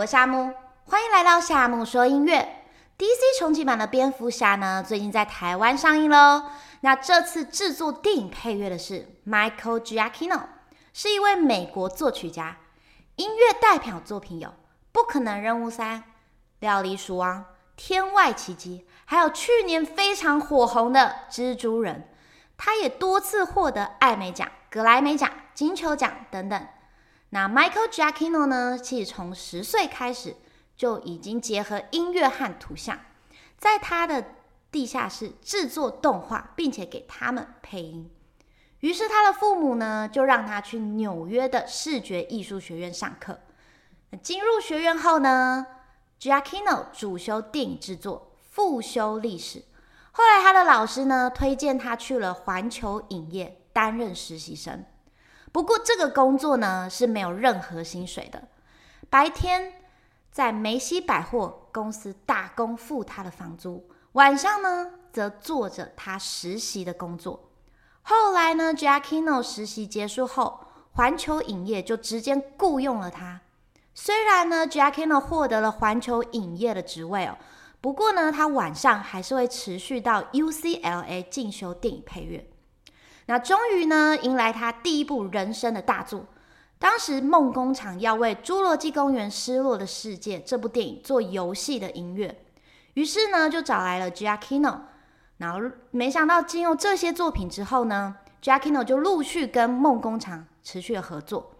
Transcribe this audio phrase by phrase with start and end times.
[0.00, 0.54] 我夏木，
[0.86, 2.64] 欢迎来到夏木说音乐。
[2.96, 6.44] DC 重启版的蝙蝠侠呢，最近在台湾上映喽。
[6.80, 10.40] 那这次制作电影配乐的是 Michael Giacchino，
[10.94, 12.56] 是一位美国作曲家。
[13.16, 14.48] 音乐代表作品有
[14.90, 15.98] 《不可能任务三》、
[16.60, 17.36] 《料理鼠王》、
[17.76, 22.08] 《天外奇迹》，还有去年非常火红的《蜘蛛人》。
[22.56, 26.66] 他也多次获得艾美奖、格莱美奖、金球奖等等。
[27.30, 28.76] 那 Michael Giacchino 呢？
[28.76, 30.36] 其实从十岁开始
[30.76, 32.98] 就已经结合音乐和图像，
[33.56, 34.24] 在他的
[34.72, 38.10] 地下室制作动画，并且给他们配音。
[38.80, 43.38] 于是他的父母呢，就让他去纽约的视觉艺术学院上课。
[44.22, 45.66] 进入学院后呢
[46.20, 49.62] ，Giacchino 主修电影制作，副修历史。
[50.12, 54.84] 后来他的老师呢，推荐他去了环球影业担任实习生。
[55.52, 58.48] 不过这个工作呢，是没有任何薪水的。
[59.08, 59.72] 白天
[60.30, 67.50] 在梅西百货公司打工付他的房租，晚上呢则做着他实习的工作。
[68.02, 70.60] 后来呢，Jackino 实习结束后，
[70.92, 73.40] 环球影业就直接雇佣了他。
[73.92, 77.36] 虽然呢，Jackino 获得了环球影业的职位哦，
[77.80, 82.48] 不过呢，他晚上还是会持续到 UCLA 进修电影配乐。
[83.30, 86.26] 那终于呢，迎来他第一部人生的大作。
[86.80, 92.42] 当时梦工厂要为《侏罗纪公园：失落的世界》这部电影做游戏的音乐，
[92.94, 94.80] 于是呢就找来了 Giacchino。
[95.36, 95.60] 然后
[95.92, 101.52] 没想到经过这些作品之后呢，Giacchino 就陆续跟梦工厂持续合作，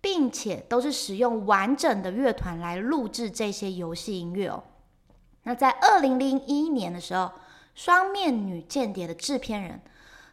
[0.00, 4.64] 并且都是使用完整的乐团来录制这些游戏音乐哦。
[5.42, 7.24] 那在二零零一年的时候，
[7.74, 9.82] 《双面女间谍》的制片人。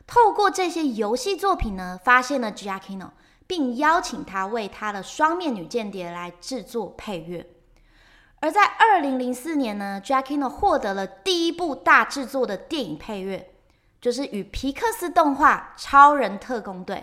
[0.07, 3.09] 透过这些游戏作品呢，发现了 Giacchino，
[3.45, 7.45] 并邀请他为他的《双面女间谍》来制作配乐。
[8.40, 13.51] 而在二零零四年呢，Giacchino 获得了第一部大制作的电影配乐，
[14.00, 16.96] 就是与皮克斯动画《超人特工队》。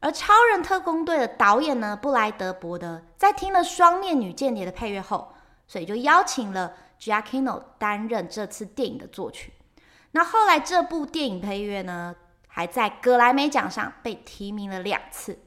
[0.00, 5.34] 而《超人特工队》的导演呢，布莱德伯德，在听了《双面女间谍》的配乐后，
[5.66, 9.52] 所以就邀请了 Giacchino 担任这次电影的作曲。
[10.18, 12.12] 那后来这部电影配乐呢，
[12.48, 15.38] 还在格莱美奖上被提名了两次。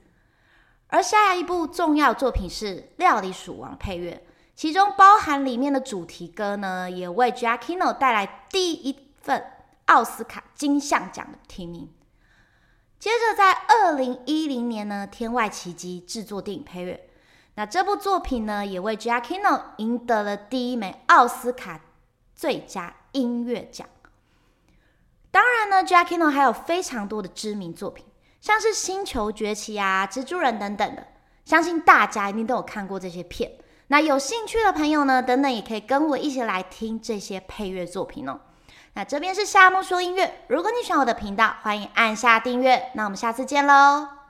[0.87, 9.45] 而下一部重要作品是《料理鼠王》配乐，其中包含里面的主题歌呢，也为 Giacchino 带来第一份
[9.87, 11.93] 奥斯卡金像奖的提名。
[12.97, 17.09] 接着在二零一零年呢，《天外奇迹》制作电影配乐，
[17.55, 21.81] 那这部作品呢，也为 Giacchino 赢得了第一枚奥斯卡
[22.33, 23.85] 最佳音乐奖。
[25.31, 28.05] 当然呢，JACKINON 还有非常多的知名作品，
[28.41, 31.07] 像是《星球崛起》啊、《蜘蛛人》等等的，
[31.45, 33.51] 相信大家一定都有看过这些片。
[33.87, 38.39] 那有兴趣的朋友呢，等等也可以跟我一起来听这些配乐作品哦。
[38.93, 42.91] 那这边是夏木说音乐，如果你喜欢我的频道，欢迎按下订阅。
[42.95, 44.20] 那我们下次见喽。